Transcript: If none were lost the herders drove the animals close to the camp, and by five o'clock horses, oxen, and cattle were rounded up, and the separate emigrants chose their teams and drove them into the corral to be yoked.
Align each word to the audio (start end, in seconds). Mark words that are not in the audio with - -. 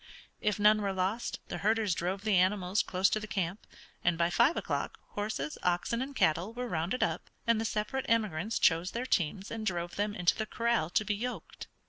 If 0.39 0.57
none 0.57 0.81
were 0.81 0.93
lost 0.93 1.41
the 1.49 1.59
herders 1.59 1.93
drove 1.93 2.23
the 2.23 2.35
animals 2.35 2.81
close 2.81 3.07
to 3.11 3.19
the 3.19 3.27
camp, 3.27 3.67
and 4.03 4.17
by 4.17 4.31
five 4.31 4.57
o'clock 4.57 4.97
horses, 5.09 5.59
oxen, 5.61 6.01
and 6.01 6.15
cattle 6.15 6.55
were 6.55 6.67
rounded 6.67 7.03
up, 7.03 7.29
and 7.45 7.61
the 7.61 7.65
separate 7.65 8.07
emigrants 8.09 8.57
chose 8.57 8.93
their 8.93 9.05
teams 9.05 9.51
and 9.51 9.63
drove 9.63 9.97
them 9.97 10.15
into 10.15 10.33
the 10.35 10.47
corral 10.47 10.89
to 10.89 11.05
be 11.05 11.13
yoked. 11.13 11.67